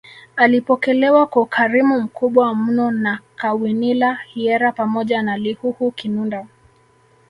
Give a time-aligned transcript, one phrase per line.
[0.35, 6.47] Alipokelewa kwa ukarimu mkubwa mno na Kawinila Hyera pamoja na Lihuhu Kinunda